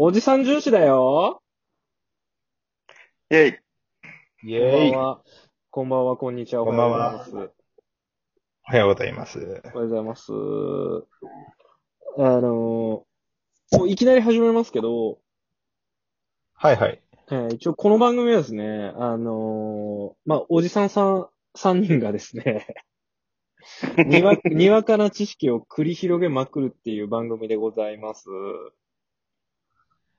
[0.00, 1.42] おじさん重視だよ。
[3.30, 3.52] イェイ。
[3.52, 3.62] こんば
[4.44, 4.92] イェーイ。
[4.92, 5.22] んは。
[5.70, 6.64] こんばんは、こんにちは。
[6.64, 7.80] こんばんはおはようございます。
[8.64, 9.40] おはようございます。
[9.40, 10.30] おはようございます。
[10.30, 13.04] あのー、も
[13.86, 15.18] ういきなり始めますけど、
[16.54, 17.02] はいはい。
[17.32, 21.26] えー一応この番組はですね、あのーまあ、おじさんさん、
[21.56, 22.68] 三人がですね、
[24.06, 28.28] にわ、にわかな知識を繰り広げまくるっていう番組でございます。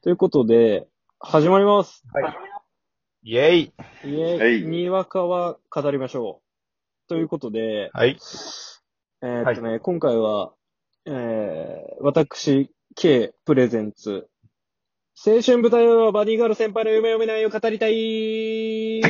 [0.02, 0.88] ということで、
[1.20, 2.06] 始まります。
[3.22, 3.74] イェイ。
[4.06, 7.10] いえ、はいにわかは語りましょう。
[7.10, 8.18] ということで、はい。
[9.22, 10.54] えーっとね、今回は、
[11.06, 14.30] えー、私、K プレゼンツ、
[15.22, 19.10] 青春舞台はバディガール先輩の夢を見ないを語りたいは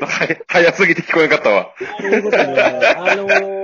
[0.48, 1.74] 早すぎて聞こえなかったわ。
[1.98, 3.63] ということで、あのー、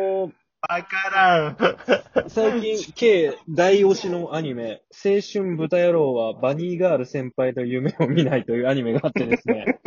[0.69, 2.29] わからん。
[2.29, 9.81] 最近、K 大推しのアニメ、青春豚野郎はバニーガール先輩の夢を見ないというアニメがあってですね。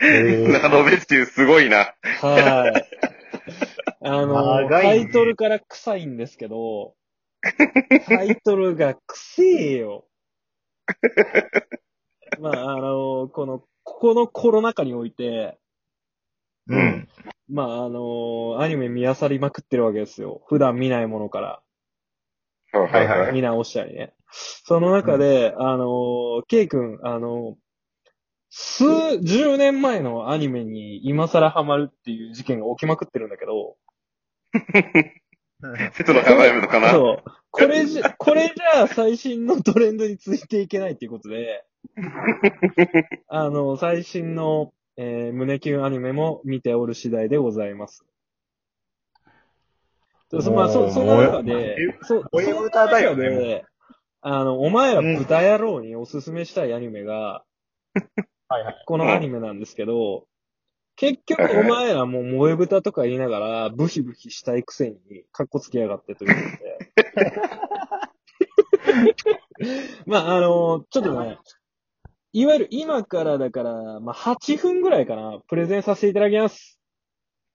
[0.00, 1.94] 中野ベッチュすごいな。
[2.20, 2.88] はい。
[4.00, 6.94] あのねタイトルから臭いんですけど、
[8.06, 10.06] タイトルが臭えよ。
[12.40, 15.58] まあ、あのーこの、ここのコロナ禍において、
[16.68, 17.08] うん。
[17.48, 20.42] まあ、あのーアニメ見漁りまくってるわけですよ。
[20.48, 21.62] 普段見ないものから。
[22.72, 24.12] はいはい見直したりね。
[24.30, 27.54] その中で、あのー、ケイ君、あのー
[28.50, 33.76] 数十年前のアニメに今更ハマるっていう事件が起きまくってるんだけど、
[35.92, 37.30] 説の考えるのかなそう。
[37.50, 41.64] これじゃ、これじゃあ最新のトレンドについていけないっていうことで、
[43.28, 48.04] あの、最新の、えー胸キュンアニメも見ておる次第でございます。
[50.30, 53.64] そまあ、そ、その中で、そ、その歌だよね
[54.20, 57.44] あの、お前ら豚野郎におすすめしたいアニメが、
[58.48, 58.82] はいはい。
[58.86, 60.26] このアニメなんですけど、
[60.96, 64.98] 結局お前らもう萌え豚とか言いながら、ブヒブヒしたいくせに、
[65.30, 66.78] カッコつけやがってということで。
[70.06, 71.38] まあ、あのちょっとね、
[72.38, 76.78] いわゆる今からだから、まあ、8分ぐらいかな、プレゼンさせていただきます。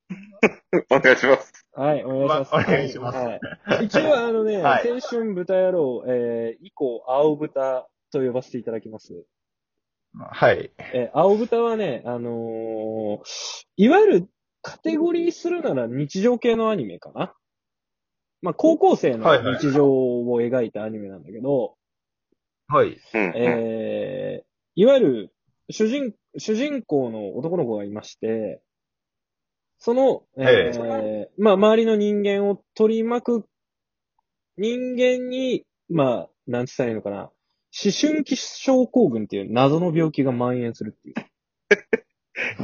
[0.91, 1.53] お願いします。
[1.71, 2.53] はい、お願いします。
[2.53, 3.85] まお願いしますはい。
[3.85, 9.23] 一応あのね、はい青春豚野郎、えー、以降、青豚と呼ばせていただきます。
[10.17, 10.69] はい。
[10.93, 14.29] えー青豚はね、あのーいわゆる
[14.61, 17.33] カテゴリーするなら日常系のアニメかな。
[18.41, 21.77] まあ、高校生のはいはい日常を描いたアニメなんだけど、
[22.67, 22.87] はい。
[22.89, 22.97] うん。
[23.35, 25.33] えー、いわゆる
[25.69, 28.61] 主人、主人公の男の子がいまして、
[29.77, 33.45] その、えーまあ、周りの人間を取り巻く
[34.57, 37.17] 人間に、まあ、なんつったらいいのかな。
[37.17, 41.15] 思春期症候群っていう謎の病気が蔓延するっていう。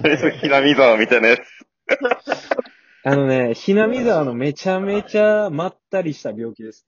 [0.04, 1.42] 何 それ、ひなみ沢みたいなやつ。
[3.04, 6.88] あのね、ひなみ沢のめちゃめちゃまったりした病気です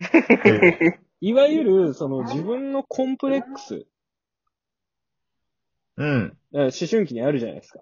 [1.20, 3.86] いわゆる、その自分のコンプレックス、
[5.96, 6.38] うん。
[6.54, 7.80] えー思春期にあるじゃないですか。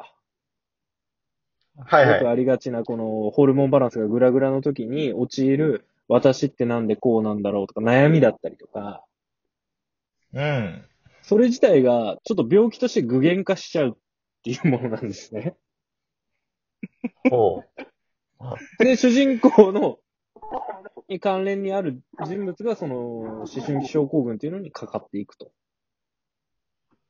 [1.77, 2.15] はいはい。
[2.15, 9.05] よくありがちなこのホルモンバランスがグラグラの時に陥る私ってなんでこうなんだろうとか悩みだったりとか、
[10.33, 10.85] うん。
[11.23, 13.93] それ自体がちょっと病気として具現化しちゃうっ
[14.43, 15.57] ていうものなんですね。
[17.29, 17.63] ほ
[18.79, 19.99] で、主人公の
[21.09, 25.53] に関連にある人物がその思春期症候群っていうのにかかっていくと。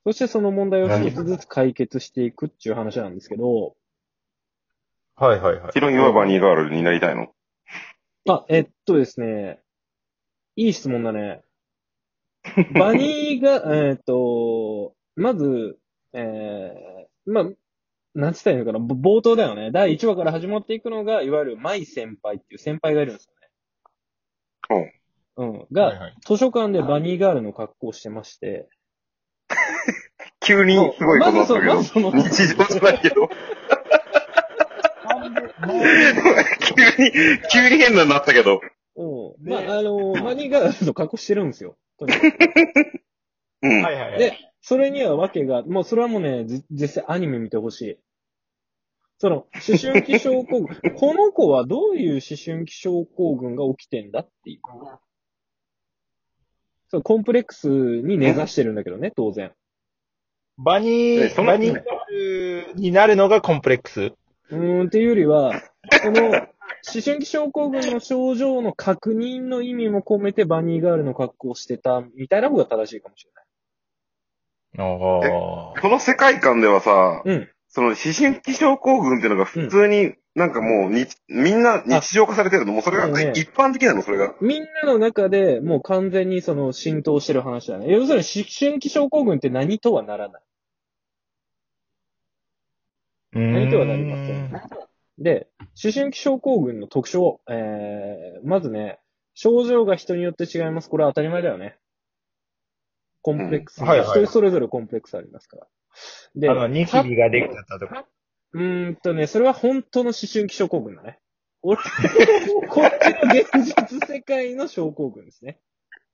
[0.05, 3.75] そしてその問題を一つずつ解決していくっていう話なんですけど、
[5.21, 5.25] う。
[5.25, 5.72] はいはいはい。
[5.72, 7.28] ヒロインはバニーガールになりたいの？
[8.28, 9.60] あ、えっとですね、
[10.56, 11.43] いい質問だね。
[12.75, 15.78] バニーが、えっと、まず、
[16.12, 17.50] えー、まあ、
[18.15, 19.71] なんつったらいいのかな、ぼ冒頭だよね。
[19.71, 23.41] 第1話から始まっていくのが、いわゆる舞先輩っていう先輩がいるんですよね。
[25.36, 25.66] うん。
[25.72, 28.69] が、はいはい図書館でバニーガールの格好をしてまして、
[30.41, 32.11] 急にすごいことになったけど。
[32.11, 33.28] ま日常じゃないけど。
[36.61, 37.13] 急に、
[37.53, 38.61] 急に変なになったけど。
[38.97, 39.45] うん。
[39.45, 41.77] でまあ、あの、バニーガールの格好してるんですよ。
[41.99, 42.25] とにかく
[43.63, 43.83] うん。
[43.83, 44.19] はいはいはい。
[44.19, 47.99] で、それには訳が、もうそれはもうね、じ実際アニメ見てほしい。
[49.19, 50.81] その、思春期症候群。
[50.97, 54.61] この子はどういう思春期症候群が起きてんだっていう。
[56.89, 59.53] そう、コンプレックスに根ざしてるんだけどね、当然。
[60.58, 61.84] バニー、えそのバニーガー
[62.66, 64.00] ルになるのがコンプレックス？
[64.00, 65.52] うーん、っていうよりは、
[66.02, 66.22] その、
[66.92, 73.44] 思春期症候群の症状の確認の意味も込めてバニーガールの格好をしてたみたいな方が正しいかもしれない。
[74.78, 75.80] ああ。
[75.80, 77.48] この世界観ではさ、うん。
[77.68, 82.72] その思春期症候群っていうのが普通になんかもうに、みんな日常化されてるの？
[82.72, 84.03] もうそれがね一般的なの？
[84.03, 84.34] それが。
[84.41, 87.92] みんなの中でもう完全にその浸透してる話だね。
[87.92, 90.42] 要するに思春期症候群って何とはならない。
[93.32, 94.53] 何とはなりません。
[95.18, 97.41] で、思春期症候群の特徴。
[97.48, 99.00] えー、まずね、
[99.34, 100.88] 症状が人によって違います。
[100.88, 101.76] これは当たり前だよね。
[103.22, 103.80] コンプレックス。
[103.80, 105.66] うんはいはい人それぞれコンプレックスありますから。
[106.36, 108.06] で、あの、ニキビができちゃったとか。
[108.52, 111.18] うーんとね、それは本当の思春期症候群だね。
[111.62, 111.78] 俺、
[112.68, 115.60] こっちの現実世界の症候群ですね。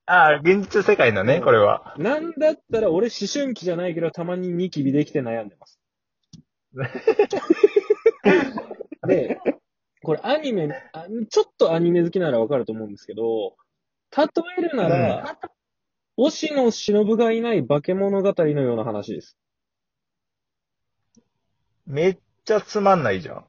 [0.05, 1.95] ああ、現実世界のね、これは。
[1.97, 5.79] なんだったら俺思春期じゃないけどたまにニキビできて悩んでます。
[9.07, 9.39] で、
[10.03, 13.55] これアニメ、あちょっとアニメ好きならわかると思うんですけど、
[14.15, 14.27] 例
[14.59, 15.39] えるなら、
[16.17, 19.37] 押野忍がいない化け物語のような話です。
[21.85, 22.17] めっ
[22.47, 23.45] ちゃつまんないじゃん。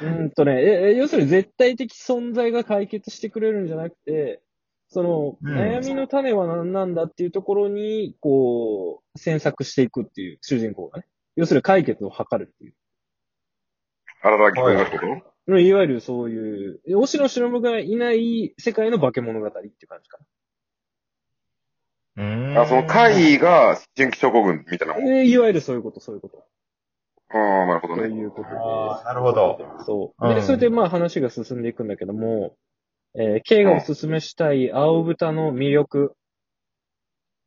[0.00, 4.40] うーんとね、え、え要するに絶対的存在が解決してくれるんじゃなくて、
[4.88, 11.06] その、うん悩みの種は何なんだっていうところに、こう、詮索していくっていう主人公がね。
[11.36, 12.74] 要するに解決を図るっていう。
[14.22, 15.12] 荒田君がってこと、
[15.48, 20.18] うんいわゆるそういう、え押野忍がいない世界の化け物語っていう感じか
[22.16, 22.58] うーん。
[22.58, 25.04] あ、その怪異が思春期症候群みたいなもん？
[25.04, 25.20] な。
[25.20, 26.46] えいわゆるそういうこと、そういうこと。
[27.30, 28.14] ああ、なるほどそうね。
[28.14, 29.58] いうことでああ、なるほど。
[29.86, 30.28] そう。
[30.28, 32.56] で、うんそれでまあ話が進んでいくんだけども、
[33.14, 36.14] えー、K がおすすめしたい青豚の魅力。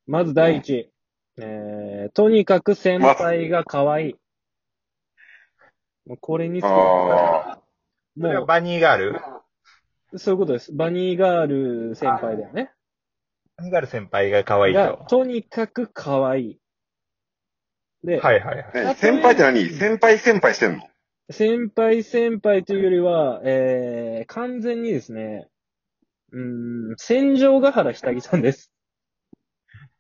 [0.08, 0.90] まず第一、
[1.40, 4.16] えー、とにかく先輩が可愛い。
[6.06, 7.62] もうこれにつけあも
[8.20, 9.22] それはバニーガール？
[10.14, 10.74] う、そういうことです。
[10.74, 11.48] バニーガー
[11.90, 12.72] ル先輩だよね。
[13.58, 16.60] バニーガール先輩が可愛いがと。、とにかく可愛い。
[18.04, 18.96] で、はいはいはい。
[18.96, 19.70] 先輩って何？
[19.70, 20.84] 先輩先輩してんの？
[21.30, 25.50] 先輩先輩というよりは、えー、完全にですね、
[26.32, 28.72] うーん、戦場ヶ原下着さんです。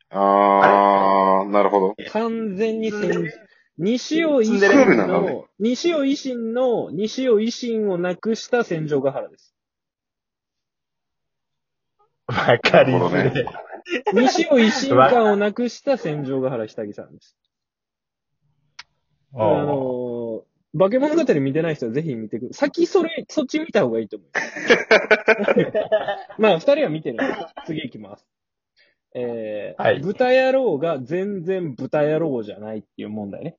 [0.09, 1.95] ああ、なるほど。
[2.11, 3.29] 完全に戦、
[3.77, 5.21] 西尾維新ツンデレクールなの？
[5.21, 9.53] ねの、西尾維新の、西尾維新をなくした戦場ヶ原です。
[12.27, 13.45] わかりなるほどねづれい。
[14.13, 17.35] 西尾維新感をなくした戦場ヶ原下着さんです。
[19.33, 24.29] ああのー、化け物語見てない人はぜひ見てく先それ、そっち見た方がいいと思う。
[26.41, 27.17] まあ、二人は見てる
[27.65, 28.25] 次行きます。
[29.15, 33.57] えー、はい豚野郎が全然豚野郎じゃないっていう問題ね。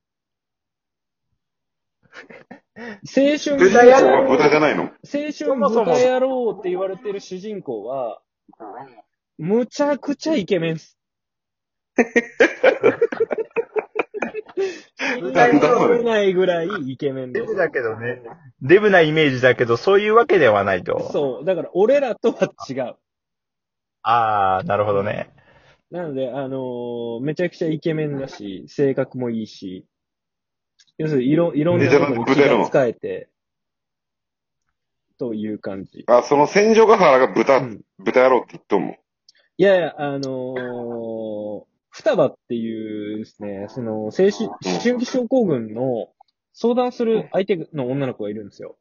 [2.77, 4.83] 青春豚野郎豚じゃないの？
[4.83, 4.89] 青
[5.37, 8.21] 春豚野郎って言われてる主人公は、
[9.37, 10.97] むちゃくちゃイケメンっす。
[15.33, 17.59] なんだそれないぐらいイケメンですデブ。
[17.59, 18.21] だけどね。
[18.61, 21.11] デブなイメージだけど、そういうわけではないと。
[21.11, 21.45] そう。
[21.45, 22.95] だから、俺らとは違う。
[24.03, 25.29] ああ、なるほどね。
[25.91, 29.85] なので、あのーめちゃくちゃイケメンだし、性格もいいし、
[30.97, 33.29] 要するにいろ、いろんなことに気が使えて、
[35.17, 36.05] という感じ。
[36.07, 38.91] あ、その戦場ヶ原がう豚、ん豚野郎って言っとんもん。
[39.57, 46.07] いやいや、あのー双葉っていうですね、その、精神、思春期症候群の
[46.53, 48.77] 相談する相手の女の子がいるんですよ。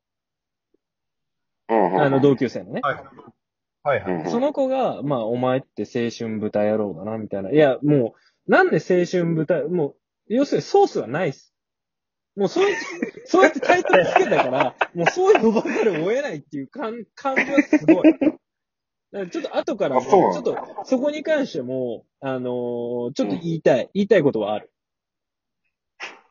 [1.68, 2.80] あの、同級生のね。
[2.82, 3.04] はい。
[3.82, 4.30] はいはい。
[4.30, 7.50] その子が、まあ、お前って青春豚野郎だな、みたいな。
[7.50, 8.14] いや、も
[8.46, 9.96] う、なんで青春豚、もう、
[10.28, 11.52] 要するにソースはないっす。
[12.36, 18.14] もうそうやって、そうやってタイトルつけたから、もうそう呼ばざるを得ないっていう感感じはすごい。
[19.12, 24.70] だからちょっと後からも、あそうなのちょっと、そこに関しても、あのーちょっと言いたい、言いたいことはある。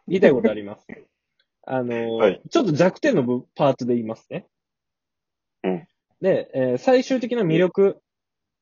[0.07, 0.85] 言いたいことあります。
[1.65, 4.47] あのーはいちょっと弱点の部パーツで言いますね。
[5.63, 5.87] うん
[6.21, 7.99] で、えー最終的な魅力。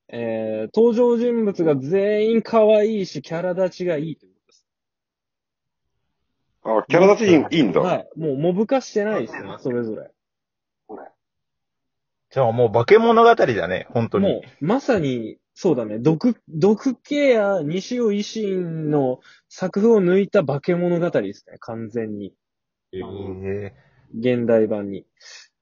[0.08, 4.68] えー登場人物が全員可愛いし、キャラ立ちがいいということです。
[6.64, 7.82] あ、キャラ立ちいいいいんだ。
[7.82, 8.10] はい。
[8.16, 10.12] もう、モブ化してないですね、それぞれ。
[12.36, 14.28] じゃあもう化け物語だね、本当に。
[14.28, 22.34] もう、まさに、そうだね、毒、毒系や西尾維新の作風を抜いた化け物語ですね、完全に。
[22.92, 23.74] ええ
[24.20, 25.06] 現代版に。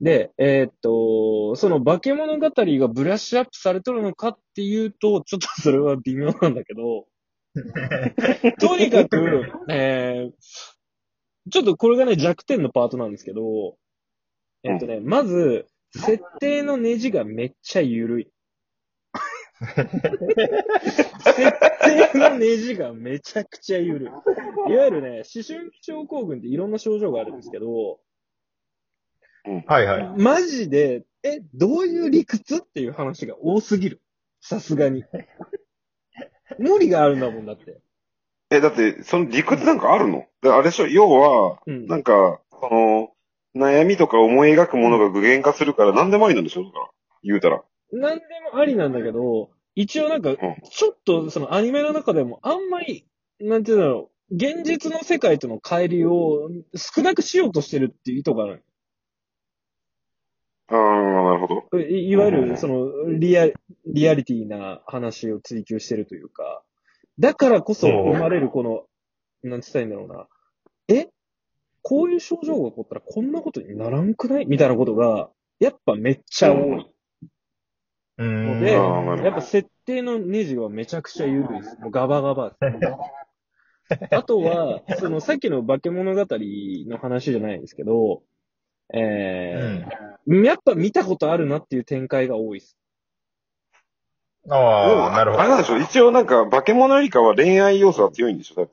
[0.02, 7.06] で、えーっと、その化け物語がブラッシュアップされとるのかっていうと、ちょっとそれは微妙なんだけど、
[8.60, 13.78] とにかく、えー、ちょっとこれがね、弱点のパートなんですけど、
[14.64, 18.32] えっとね、まず、設定のネジがめっちゃ緩い。
[19.64, 19.86] 設
[21.80, 24.10] 定のネジがめちゃくちゃ緩い。
[24.72, 28.00] いわゆるね、思春期症候群っていろんな症状があるんですけど、
[29.68, 30.22] はいはい。
[30.22, 34.02] マジで、え、どういう理屈っていう話が多すぎる。
[34.42, 35.04] さすがに。
[36.60, 37.80] 無理があるんだもんだって。
[38.50, 40.28] え、だって、その理屈なんかあるの？
[40.42, 40.88] であれでしょ？
[40.88, 41.88] 要は、うん。
[41.88, 43.12] なんか、その、
[43.56, 46.64] 悩みとか思い描くものが具現化するから何でもありなんでしょ？
[46.64, 46.86] だから、
[47.24, 47.64] 言うたら。
[47.92, 53.06] なんでもありなんだけど、一応なんか、ちょっとそのアニメの中でもあんまり、
[53.40, 58.64] なんていうんだろう、現実の世界との乖離を少なくしようとしてるっていう意図がある。
[60.70, 61.80] ああ、なるほど。
[61.80, 63.48] いいわゆうんる、その、リア、
[63.86, 66.64] リアリティな話を追求してるというか、
[67.20, 68.86] だからこそ生まれるこの、
[69.44, 70.28] なんて言ったらいいんだろうな。
[70.88, 71.10] え？
[71.84, 74.46] こういう症状が起こったらこんなことにならんくない？
[74.48, 76.88] みたいなことが、やっぱめっちゃ多い。
[78.18, 78.60] うーん。
[78.62, 78.72] で
[79.24, 81.78] やっぱ設定のネジはめちゃくちゃ緩いです。
[81.80, 82.88] もうガバガバです。
[84.16, 88.24] あとは、そのさっきの化け物語の話じゃないんですけど、
[88.94, 92.78] えーやっぱ見たことあるなっていう展開が多いです。
[94.50, 95.42] ああ、なるほど。
[95.42, 98.56] あれなんでしょ一応なんか、化け物よりかは恋愛要素が強いんでしょ？
[98.56, 98.72] 多分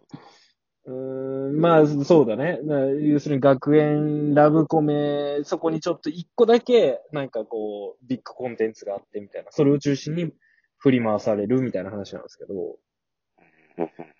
[0.86, 2.58] うーん、まあ、そうだね。
[2.62, 10.32] な要するに学園ラブコメ、そこにちょっと一個だけ、なんかこう、ビッグコンテンツがあってみたいな、それを中心に
[10.78, 12.78] 振り回されるみたいな話なんですけど、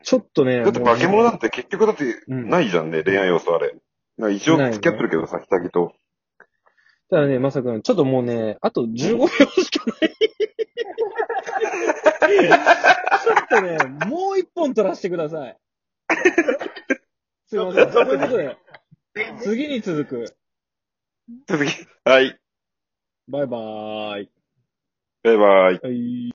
[0.03, 3.75] ちょっとね、だって化け物なんて結局だってうんないじゃんね、恋愛要素あれ。
[4.17, 5.93] なんか一応付き合ってるけどさ、下着と。
[7.11, 10.11] ただね、まさくん、ちょっともうね、あと15秒しかない。
[12.31, 15.59] ちょっとね、もう一本取らせてください。
[17.51, 17.91] すいません。
[17.91, 18.57] ということで、
[19.43, 20.37] 次に続く。
[21.49, 21.85] 続き。
[22.05, 22.39] はい。
[23.27, 24.31] バイバーイ。
[25.25, 25.81] バイバイ。
[25.83, 26.21] はい。